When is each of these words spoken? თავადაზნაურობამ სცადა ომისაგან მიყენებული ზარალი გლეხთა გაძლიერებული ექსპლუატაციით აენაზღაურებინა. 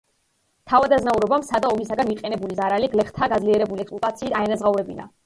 თავადაზნაურობამ 0.71 1.43
სცადა 1.49 1.69
ომისაგან 1.75 2.09
მიყენებული 2.11 2.57
ზარალი 2.63 2.89
გლეხთა 2.95 3.29
გაძლიერებული 3.35 3.85
ექსპლუატაციით 3.89 4.39
აენაზღაურებინა. 4.41 5.07